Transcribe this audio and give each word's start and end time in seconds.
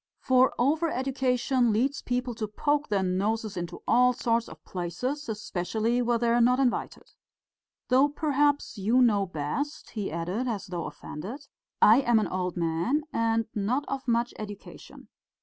For 0.19 0.55
over 0.57 0.89
education 0.89 1.71
leads 1.71 2.01
people 2.01 2.33
to 2.33 2.47
poke 2.47 2.87
their 2.89 3.03
noses 3.03 3.55
into 3.55 3.83
all 3.87 4.13
sorts 4.13 4.49
of 4.49 4.65
places, 4.65 5.29
especially 5.29 6.01
where 6.01 6.17
they 6.17 6.29
are 6.29 6.41
not 6.41 6.59
invited. 6.59 7.11
Though 7.89 8.09
perhaps 8.09 8.79
you 8.79 8.99
know 9.03 9.27
best," 9.27 9.91
he 9.91 10.11
added, 10.11 10.47
as 10.47 10.65
though 10.65 10.85
offended. 10.85 11.45
"I 11.83 11.97
am 12.01 12.17
an 12.17 12.27
old 12.29 12.57
man 12.57 13.03
and 13.13 13.45
not 13.53 13.85
of 13.87 14.07
much 14.07 14.33
education. 14.39 15.07